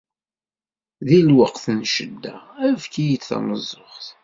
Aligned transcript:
Di 1.07 1.19
lweqt 1.27 1.65
n 1.77 1.79
ccedda, 1.91 2.35
efk-iyi-d 2.69 3.23
tameẓẓuɣt! 3.29 4.05